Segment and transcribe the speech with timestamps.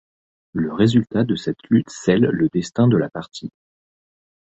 [0.53, 3.51] Le résultat de cette lutte scelle le destin de la partie.